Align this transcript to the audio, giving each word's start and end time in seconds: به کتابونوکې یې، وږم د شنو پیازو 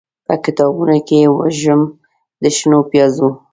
به 0.27 0.35
کتابونوکې 0.45 1.17
یې، 1.23 1.27
وږم 1.35 1.81
د 2.41 2.43
شنو 2.57 2.79
پیازو 2.91 3.29